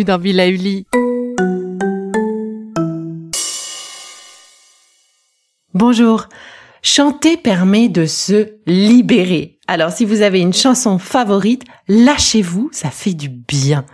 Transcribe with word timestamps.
Dans 0.00 0.18
Villa. 0.18 0.44
Bonjour. 5.74 6.28
Chanter 6.80 7.36
permet 7.36 7.90
de 7.90 8.06
se 8.06 8.54
libérer. 8.66 9.58
Alors 9.68 9.90
si 9.90 10.06
vous 10.06 10.22
avez 10.22 10.40
une 10.40 10.54
chanson 10.54 10.98
favorite, 10.98 11.64
lâchez-vous, 11.88 12.70
ça 12.72 12.88
fait 12.88 13.12
du 13.12 13.28
bien. 13.28 13.84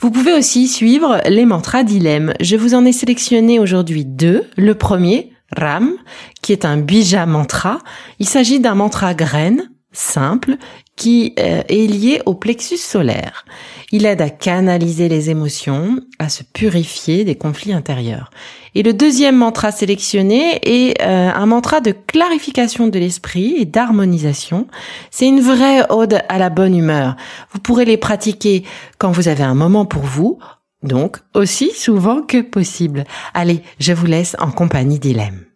Vous 0.00 0.10
pouvez 0.10 0.32
aussi 0.32 0.66
suivre 0.66 1.20
les 1.28 1.44
mantras 1.44 1.84
d'Ilem. 1.84 2.32
Je 2.40 2.56
vous 2.56 2.74
en 2.74 2.86
ai 2.86 2.92
sélectionné 2.92 3.58
aujourd'hui 3.58 4.06
deux. 4.06 4.46
Le 4.56 4.74
premier, 4.76 5.30
Ram, 5.54 5.92
qui 6.40 6.52
est 6.52 6.64
un 6.64 6.78
bija 6.78 7.26
mantra. 7.26 7.80
Il 8.18 8.26
s'agit 8.26 8.60
d'un 8.60 8.76
mantra 8.76 9.12
graine 9.12 9.68
simple 9.92 10.56
qui 10.96 11.34
euh, 11.38 11.62
est 11.68 11.86
lié 11.86 12.20
au 12.26 12.34
plexus 12.34 12.76
solaire. 12.76 13.44
Il 13.92 14.04
aide 14.04 14.20
à 14.20 14.30
canaliser 14.30 15.08
les 15.08 15.30
émotions, 15.30 16.00
à 16.18 16.28
se 16.28 16.42
purifier 16.42 17.24
des 17.24 17.36
conflits 17.36 17.72
intérieurs. 17.72 18.30
Et 18.74 18.82
le 18.82 18.92
deuxième 18.92 19.36
mantra 19.36 19.72
sélectionné 19.72 20.58
est 20.62 21.00
euh, 21.00 21.30
un 21.32 21.46
mantra 21.46 21.80
de 21.80 21.92
clarification 21.92 22.88
de 22.88 22.98
l'esprit 22.98 23.54
et 23.56 23.64
d'harmonisation. 23.64 24.66
C'est 25.10 25.26
une 25.26 25.40
vraie 25.40 25.86
ode 25.88 26.20
à 26.28 26.38
la 26.38 26.50
bonne 26.50 26.76
humeur. 26.76 27.16
Vous 27.52 27.60
pourrez 27.60 27.84
les 27.84 27.96
pratiquer 27.96 28.64
quand 28.98 29.10
vous 29.10 29.28
avez 29.28 29.44
un 29.44 29.54
moment 29.54 29.86
pour 29.86 30.02
vous, 30.02 30.38
donc 30.82 31.18
aussi 31.34 31.70
souvent 31.70 32.22
que 32.22 32.42
possible. 32.42 33.04
Allez, 33.34 33.62
je 33.78 33.92
vous 33.92 34.06
laisse 34.06 34.36
en 34.38 34.50
compagnie 34.50 34.98
d'Ilem. 34.98 35.47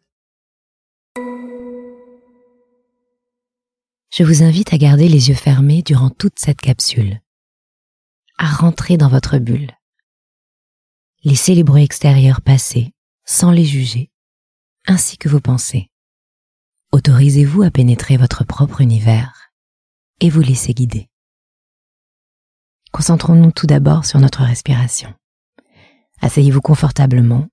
Je 4.13 4.25
vous 4.25 4.43
invite 4.43 4.75
à 4.75 4.79
garder 4.79 5.09
les 5.09 5.31
yeux 5.31 5.35
fermés 5.35 5.83
durant 5.83 6.11
toute 6.11 6.39
cette 6.39 6.61
capsule, 6.61 7.23
à 8.37 8.47
rentrer 8.47 8.99
dans 8.99 9.09
votre 9.09 9.39
bulle. 9.39 9.71
Laissez 11.25 11.55
les 11.55 11.65
bruits 11.65 11.85
extérieurs 11.85 12.43
passer 12.43 12.93
sans 13.25 13.51
les 13.51 13.65
juger, 13.65 14.11
ainsi 14.87 15.17
que 15.17 15.31
vos 15.31 15.41
pensées. 15.41 15.89
Autorisez-vous 16.93 17.63
à 17.63 17.71
pénétrer 17.71 18.19
votre 18.19 18.45
propre 18.45 18.83
univers 18.83 19.51
et 20.21 20.29
vous 20.29 20.43
laissez 20.43 20.75
guider. 20.75 21.09
Concentrons-nous 22.93 23.53
tout 23.53 23.67
d'abord 23.67 24.05
sur 24.05 24.21
notre 24.21 24.43
respiration. 24.43 25.15
Asseyez-vous 26.21 26.61
confortablement, 26.61 27.49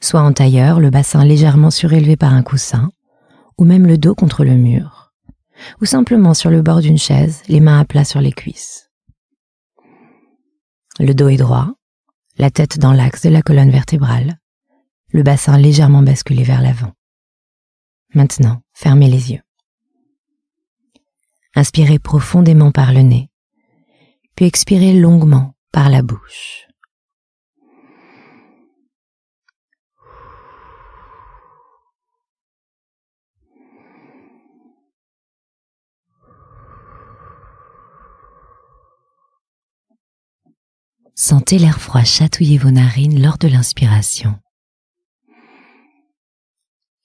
soit 0.00 0.22
en 0.22 0.32
tailleur, 0.32 0.80
le 0.80 0.88
bassin 0.88 1.22
légèrement 1.22 1.70
surélevé 1.70 2.16
par 2.16 2.32
un 2.32 2.42
coussin, 2.42 2.90
ou 3.58 3.64
même 3.64 3.86
le 3.86 3.98
dos 3.98 4.14
contre 4.14 4.42
le 4.42 4.54
mur 4.54 4.97
ou 5.80 5.84
simplement 5.84 6.34
sur 6.34 6.50
le 6.50 6.62
bord 6.62 6.80
d'une 6.80 6.98
chaise, 6.98 7.42
les 7.48 7.60
mains 7.60 7.80
à 7.80 7.84
plat 7.84 8.04
sur 8.04 8.20
les 8.20 8.32
cuisses. 8.32 8.90
Le 11.00 11.14
dos 11.14 11.28
est 11.28 11.36
droit, 11.36 11.74
la 12.38 12.50
tête 12.50 12.78
dans 12.78 12.92
l'axe 12.92 13.22
de 13.22 13.30
la 13.30 13.42
colonne 13.42 13.70
vertébrale, 13.70 14.38
le 15.12 15.22
bassin 15.22 15.58
légèrement 15.58 16.02
basculé 16.02 16.42
vers 16.42 16.62
l'avant. 16.62 16.92
Maintenant, 18.14 18.62
fermez 18.72 19.08
les 19.08 19.32
yeux. 19.32 19.42
Inspirez 21.54 21.98
profondément 21.98 22.72
par 22.72 22.92
le 22.92 23.00
nez, 23.00 23.30
puis 24.34 24.46
expirez 24.46 24.92
longuement 24.92 25.54
par 25.72 25.88
la 25.90 26.02
bouche. 26.02 26.67
Sentez 41.20 41.58
l'air 41.58 41.80
froid 41.80 42.04
chatouiller 42.04 42.58
vos 42.58 42.70
narines 42.70 43.20
lors 43.20 43.38
de 43.38 43.48
l'inspiration 43.48 44.38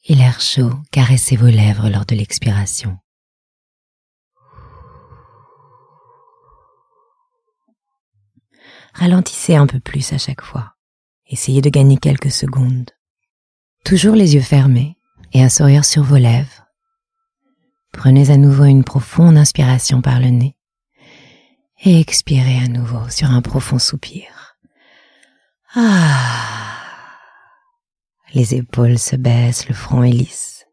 et 0.06 0.14
l'air 0.14 0.40
chaud 0.40 0.72
caresser 0.92 1.36
vos 1.36 1.48
lèvres 1.48 1.90
lors 1.90 2.06
de 2.06 2.14
l'expiration. 2.14 2.96
Ralentissez 8.94 9.56
un 9.56 9.66
peu 9.66 9.80
plus 9.80 10.14
à 10.14 10.20
chaque 10.20 10.44
fois. 10.44 10.76
Essayez 11.26 11.62
de 11.62 11.72
gagner 11.72 11.98
quelques 11.98 12.32
secondes. 12.32 12.92
Toujours 13.84 14.14
les 14.14 14.36
yeux 14.36 14.42
fermés 14.42 14.96
et 15.32 15.42
un 15.42 15.50
sourire 15.50 15.86
sur 15.86 16.04
vos 16.04 16.18
lèvres. 16.18 16.68
Prenez 17.92 18.30
à 18.30 18.38
nouveau 18.38 18.66
une 18.66 18.84
profonde 18.84 19.38
inspiration 19.38 20.04
par 20.04 20.20
le 20.20 20.30
nez 20.30 20.53
et 21.86 22.00
expirez 22.00 22.60
à 22.60 22.68
nouveau 22.68 23.10
sur 23.10 23.30
un 23.30 23.42
profond 23.42 23.78
soupir. 23.78 24.58
Ah. 25.76 27.10
Les 28.34 28.56
épaules 28.56 28.98
se 28.98 29.16
baissent, 29.16 29.68
le 29.68 29.76
front 29.76 30.04
est 30.04 30.12
lisse. 30.12 30.66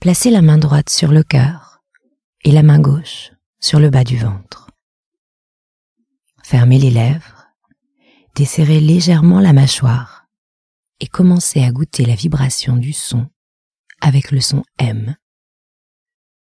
Placez 0.00 0.30
la 0.30 0.40
main 0.40 0.58
droite 0.58 0.88
sur 0.88 1.10
le 1.10 1.22
cœur 1.22 1.82
et 2.44 2.52
la 2.52 2.62
main 2.62 2.78
gauche 2.78 3.32
sur 3.58 3.80
le 3.80 3.90
bas 3.90 4.04
du 4.04 4.16
ventre. 4.16 4.70
Fermez 6.44 6.78
les 6.78 6.90
lèvres, 6.90 7.48
desserrez 8.36 8.78
légèrement 8.78 9.40
la 9.40 9.52
mâchoire 9.52 10.28
et 11.00 11.08
commencez 11.08 11.64
à 11.64 11.72
goûter 11.72 12.04
la 12.04 12.14
vibration 12.14 12.76
du 12.76 12.92
son 12.92 13.28
avec 14.00 14.30
le 14.30 14.40
son 14.40 14.62
M 14.78 15.16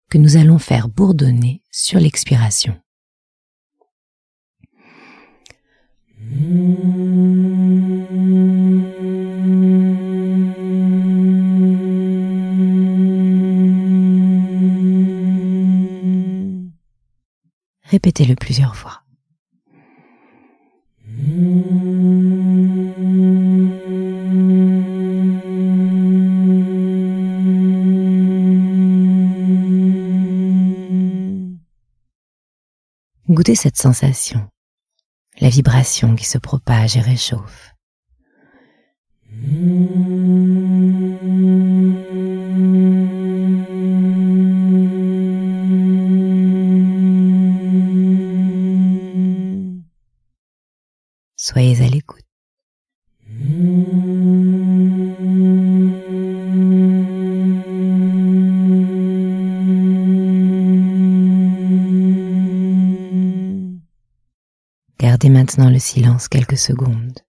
que 0.09 0.17
nous 0.17 0.35
allons 0.35 0.59
faire 0.59 0.89
bourdonner 0.89 1.63
sur 1.71 1.99
l'expiration. 1.99 2.79
Répétez-le 17.89 18.35
plusieurs 18.35 18.75
fois. 18.75 19.01
Goûtez 33.29 33.55
cette 33.55 33.77
sensation 33.77 34.49
la 35.39 35.49
vibration 35.49 36.15
qui 36.15 36.25
se 36.25 36.37
propage 36.37 36.97
et 36.97 37.01
réchauffe. 37.01 37.73
Soyez 51.35 51.81
à 51.81 51.87
l'écoute. 51.87 52.26
Maintenant 65.47 65.69
le 65.69 65.79
silence 65.79 66.27
quelques 66.27 66.57
secondes. 66.57 67.19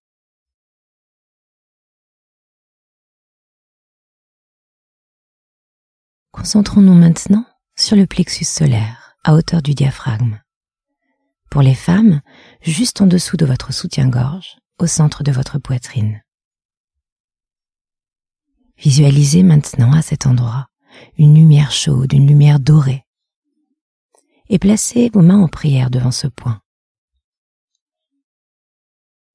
Concentrons-nous 6.33 6.95
maintenant 6.95 7.47
sur 7.77 7.95
le 7.95 8.07
plexus 8.09 8.45
solaire, 8.45 9.15
à 9.23 9.35
hauteur 9.35 9.63
du 9.63 9.73
diaphragme. 9.75 10.41
Pour 11.49 11.63
les 11.63 11.77
femmes, 11.77 12.21
juste 12.61 13.01
en 13.01 13.07
dessous 13.07 13.37
de 13.37 13.47
votre 13.47 13.73
soutien-gorge, 13.73 14.57
au 14.81 14.89
centre 14.89 15.23
de 15.23 15.31
votre 15.31 15.61
poitrine. 15.61 16.21
Visualisez 18.79 19.45
maintenant 19.45 19.93
à 19.93 20.03
cet 20.03 20.27
endroit 20.27 20.67
une 21.19 21.37
lumière 21.37 21.71
chaude, 21.71 22.13
une 22.13 22.27
lumière 22.27 22.59
dorée. 22.59 23.05
Et 24.49 24.59
placez 24.59 25.09
vos 25.15 25.23
mains 25.23 25.41
en 25.41 25.47
prière 25.47 25.89
devant 25.89 26.11
ce 26.11 26.27
point. 26.27 26.61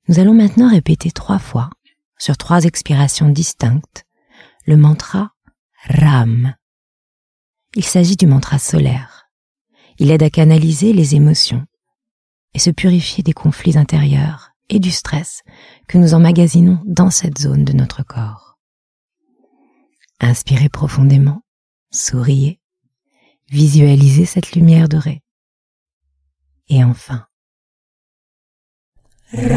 Nous 0.10 0.20
allons 0.20 0.34
maintenant 0.34 0.70
répéter 0.70 1.12
trois 1.12 1.40
fois, 1.40 1.70
sur 2.18 2.38
trois 2.38 2.66
expirations 2.66 3.30
distinctes, 3.30 4.06
le 4.66 4.76
mantra 4.76 5.32
Ram. 5.88 6.56
Il 7.76 7.86
s'agit 7.86 8.18
du 8.18 8.28
mantra 8.28 8.60
solaire. 8.60 9.30
Il 10.00 10.12
aide 10.12 10.24
à 10.24 10.30
canaliser 10.30 10.92
les 10.92 11.16
émotions 11.16 11.66
et 12.54 12.60
se 12.60 12.70
purifier 12.70 13.24
des 13.24 13.34
conflits 13.34 13.78
intérieurs 13.78 14.52
et 14.70 14.80
du 14.80 14.92
stress 14.92 15.42
que 15.88 15.98
nous 15.98 16.14
emmagasinons 16.14 16.82
dans 16.86 17.10
cette 17.10 17.40
zone 17.40 17.64
de 17.64 17.74
notre 17.74 18.04
corps. 18.04 18.58
Inspirez 20.20 20.70
profondément, 20.70 21.44
souriez, 21.92 22.60
visualisez 23.50 24.26
cette 24.26 24.54
lumière 24.54 24.90
dorée. 24.90 25.22
Et 26.68 26.84
enfin, 26.84 27.26
La 29.36 29.50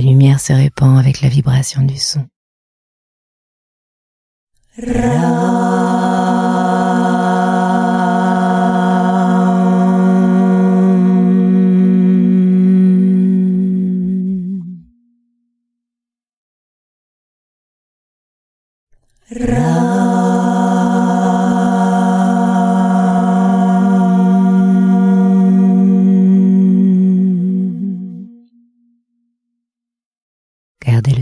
lumière 0.00 0.38
se 0.38 0.52
répand 0.52 0.96
avec 0.98 1.20
la 1.20 1.28
vibration 1.28 1.82
du 1.82 1.96
son. 1.96 2.28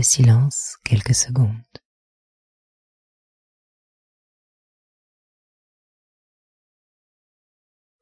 Silence 0.07 0.77
quelques 0.83 1.13
secondes. 1.13 1.51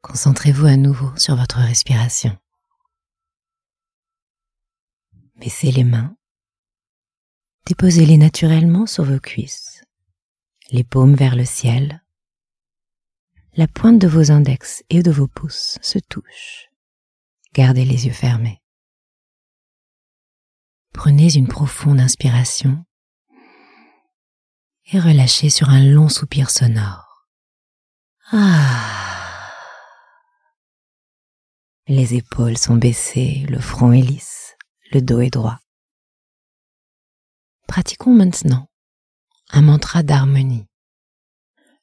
Concentrez-vous 0.01 0.67
à 0.67 0.77
nouveau 0.77 1.15
sur 1.17 1.35
votre 1.35 1.57
respiration. 1.57 2.37
Baissez 5.37 5.71
les 5.71 5.83
mains. 5.83 6.15
Déposez-les 7.65 8.17
naturellement 8.17 8.85
sur 8.85 9.03
vos 9.03 9.19
cuisses, 9.19 9.83
les 10.69 10.83
paumes 10.83 11.15
vers 11.15 11.35
le 11.35 11.43
ciel. 11.45 12.03
La 13.55 13.67
pointe 13.67 13.97
de 13.97 14.07
vos 14.07 14.31
index 14.31 14.83
et 14.91 15.01
de 15.01 15.09
vos 15.09 15.27
pouces 15.27 15.79
se 15.81 15.97
touchent. 15.97 16.69
Gardez 17.53 17.83
les 17.83 18.05
yeux 18.05 18.13
fermés. 18.13 18.61
Prenez 20.95 21.35
une 21.35 21.49
profonde 21.49 21.99
inspiration 21.99 22.83
et 24.91 24.99
relâchez 24.99 25.49
sur 25.49 25.69
un 25.69 25.83
long 25.83 26.07
soupir 26.07 26.49
sonore. 26.49 27.27
Ah. 28.31 29.41
Les 31.87 32.15
épaules 32.15 32.57
sont 32.57 32.77
baissées, 32.77 33.45
le 33.49 33.59
front 33.59 33.91
est 33.91 34.01
lisse, 34.01 34.55
le 34.91 35.01
dos 35.01 35.19
est 35.19 35.29
droit. 35.29 35.59
Pratiquons 37.67 38.15
maintenant 38.15 38.67
un 39.51 39.61
mantra 39.61 40.01
d'harmonie. 40.01 40.65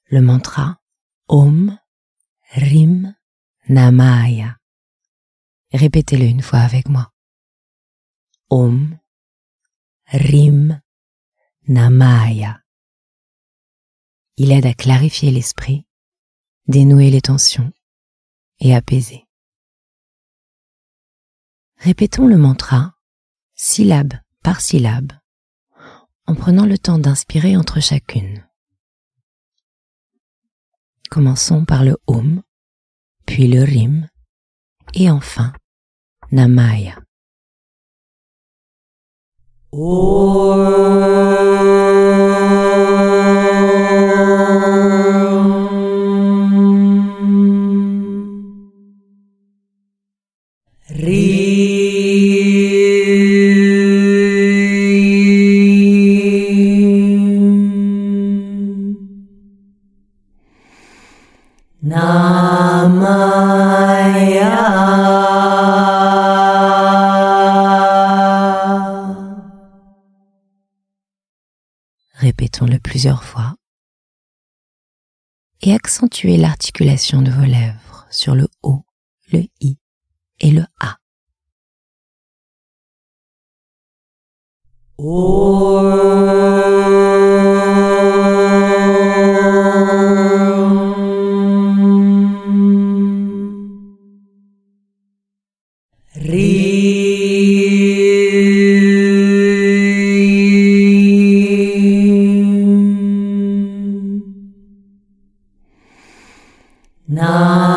Le 0.06 0.22
mantra 0.22 0.80
Om 1.28 1.78
Rim 2.54 3.14
Namaya. 3.68 4.56
Répétez-le 5.72 6.24
une 6.24 6.42
fois 6.42 6.60
avec 6.60 6.88
moi. 6.88 7.12
Om 8.48 8.98
Rim 10.12 10.78
Namaya. 11.68 12.60
Il 14.36 14.52
aide 14.52 14.66
à 14.66 14.74
clarifier 14.74 15.30
l'esprit, 15.30 15.86
dénouer 16.66 17.08
les 17.08 17.22
tensions 17.22 17.72
et 18.60 18.74
apaiser. 18.74 19.26
Répétons 21.76 22.26
le 22.26 22.36
mantra, 22.36 22.94
syllabe 23.54 24.12
par 24.42 24.60
syllabe, 24.60 25.12
en 26.26 26.34
prenant 26.34 26.66
le 26.66 26.76
temps 26.76 26.98
d'inspirer 26.98 27.56
entre 27.56 27.80
chacune. 27.80 28.46
Commençons 31.08 31.64
par 31.64 31.84
le 31.84 31.96
Om, 32.06 32.42
puis 33.24 33.48
le 33.48 33.62
Rim, 33.62 34.10
et 34.92 35.10
enfin 35.10 35.54
Namaya. 36.32 37.02
Om 39.74 40.52
Ri 50.90 51.81
l'articulation 76.28 77.22
de 77.22 77.30
vos 77.30 77.44
lèvres 77.44 78.06
sur 78.10 78.34
le 78.34 78.48
O, 78.62 78.84
le 79.32 79.44
I 79.60 79.76
et 80.40 80.50
le 80.50 80.64
A. 80.80 80.96
Na. 107.12 107.71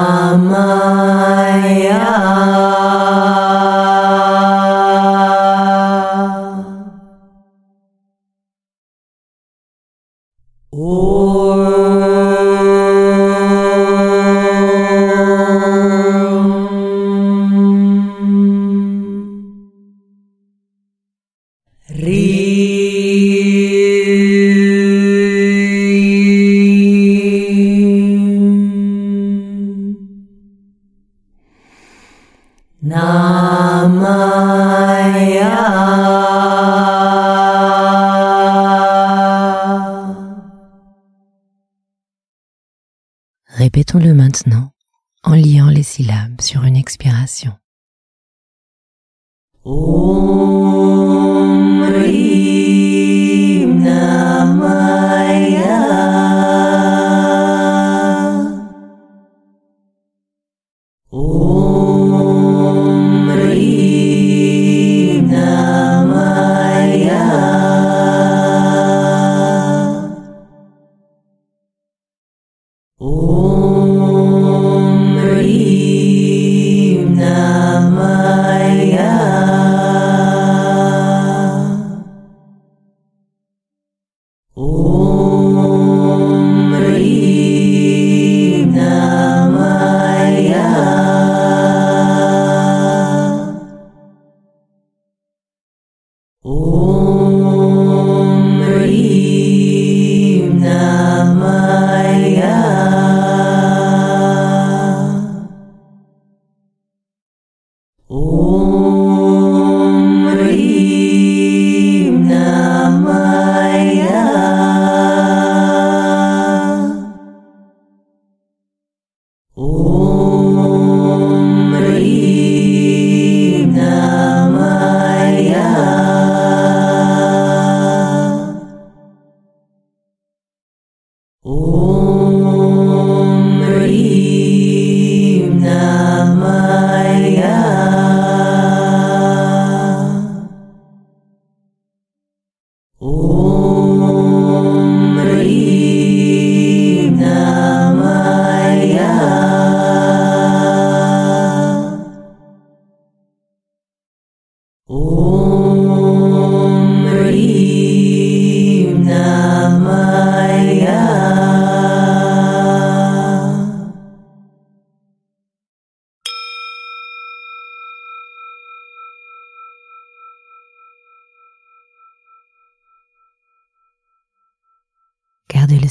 Gardez 134.06 134.75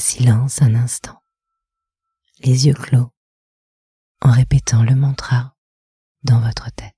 silence 0.05 0.61
un 0.61 0.75
instant, 0.75 1.19
les 2.41 2.67
yeux 2.67 2.75
clos, 2.75 3.11
en 4.21 4.31
répétant 4.31 4.83
le 4.83 4.93
mantra 4.93 5.55
dans 6.21 6.39
votre 6.39 6.71
tête. 6.73 6.94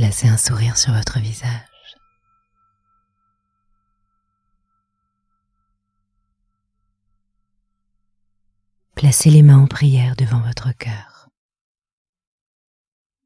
Placez 0.00 0.28
un 0.28 0.38
sourire 0.38 0.78
sur 0.78 0.94
votre 0.94 1.18
visage. 1.18 1.60
Placez 8.94 9.28
les 9.28 9.42
mains 9.42 9.58
en 9.58 9.66
prière 9.66 10.16
devant 10.16 10.40
votre 10.40 10.72
cœur. 10.72 11.28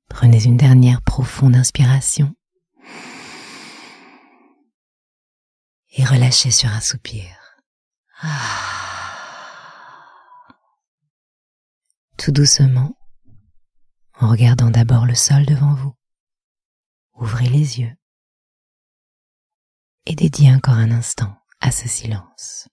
Prenez 0.08 0.42
une 0.46 0.56
dernière 0.56 1.00
profonde 1.00 1.54
inspiration 1.54 2.34
et 5.92 6.04
relâchez 6.04 6.50
sur 6.50 6.70
un 6.70 6.80
soupir. 6.80 7.36
Tout 12.18 12.32
doucement, 12.32 12.96
en 14.18 14.28
regardant 14.28 14.70
d'abord 14.70 15.06
le 15.06 15.14
sol 15.14 15.46
devant 15.46 15.74
vous 15.74 15.94
ouvrez 17.14 17.48
les 17.48 17.80
yeux 17.80 17.92
et 20.06 20.14
dédiez 20.14 20.52
encore 20.52 20.74
un 20.74 20.90
instant 20.90 21.34
à 21.60 21.70
ce 21.70 21.88
silence. 21.88 22.68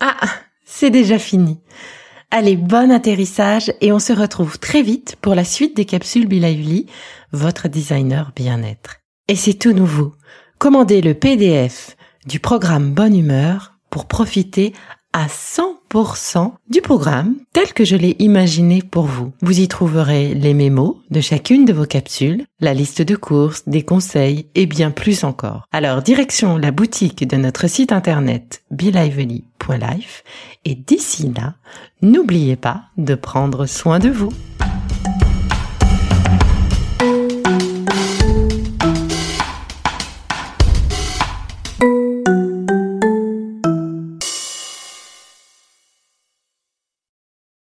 Ah, 0.00 0.18
c'est 0.64 0.90
déjà 0.90 1.18
fini. 1.18 1.60
Allez, 2.30 2.56
bon 2.56 2.90
atterrissage 2.90 3.72
et 3.80 3.92
on 3.92 3.98
se 3.98 4.12
retrouve 4.12 4.58
très 4.58 4.82
vite 4.82 5.16
pour 5.20 5.34
la 5.34 5.44
suite 5.44 5.76
des 5.76 5.84
capsules 5.84 6.26
Bilauli, 6.26 6.86
votre 7.32 7.68
designer 7.68 8.32
bien-être. 8.34 8.96
Et 9.28 9.36
c'est 9.36 9.54
tout 9.54 9.72
nouveau. 9.72 10.14
Commandez 10.58 11.02
le 11.02 11.14
PDF 11.14 11.96
du 12.26 12.40
programme 12.40 12.92
Bonne 12.94 13.16
Humeur 13.16 13.78
pour 13.90 14.06
profiter 14.06 14.72
à 15.12 15.26
100% 15.26 16.52
du 16.68 16.80
programme 16.80 17.36
tel 17.52 17.72
que 17.72 17.84
je 17.84 17.96
l'ai 17.96 18.16
imaginé 18.18 18.82
pour 18.82 19.04
vous. 19.04 19.32
Vous 19.42 19.60
y 19.60 19.68
trouverez 19.68 20.34
les 20.34 20.54
mémos 20.54 20.96
de 21.10 21.20
chacune 21.20 21.64
de 21.64 21.72
vos 21.72 21.86
capsules, 21.86 22.44
la 22.60 22.74
liste 22.74 23.02
de 23.02 23.16
courses, 23.16 23.68
des 23.68 23.82
conseils 23.82 24.46
et 24.54 24.66
bien 24.66 24.90
plus 24.90 25.24
encore. 25.24 25.66
Alors 25.72 26.02
direction 26.02 26.56
la 26.56 26.70
boutique 26.70 27.26
de 27.26 27.36
notre 27.36 27.68
site 27.68 27.92
internet 27.92 28.62
belively.life 28.70 30.24
et 30.64 30.74
d'ici 30.74 31.32
là, 31.36 31.54
n'oubliez 32.00 32.56
pas 32.56 32.82
de 32.96 33.14
prendre 33.14 33.66
soin 33.66 33.98
de 33.98 34.08
vous. 34.08 34.32